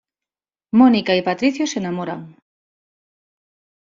Mónica 0.71 1.15
y 1.15 1.21
Patricio 1.21 1.67
se 1.67 1.77
enamoran. 1.77 2.35